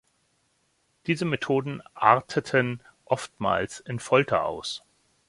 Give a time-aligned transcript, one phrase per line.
[1.05, 4.81] Diese Methoden arteten oftmals in Folter aus.